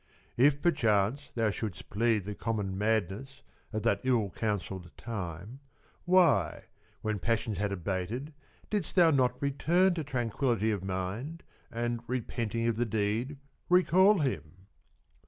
[0.35, 5.59] If perchance thou shouldst plead the common madness of that ill counselled time,
[6.05, 6.63] why
[7.03, 8.33] when passions had abated
[8.71, 13.37] didst thou not return to tranquillity of mind, and repent ing of the deed,
[13.69, 14.65] recall him